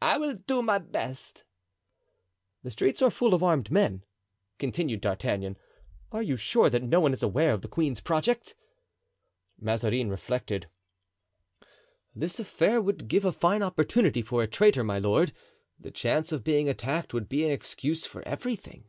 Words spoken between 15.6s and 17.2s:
the chance of being attacked